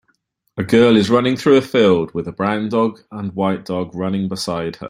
[0.57, 4.27] A girl is running through a field with a brown dog and white dog running
[4.29, 4.79] beside her.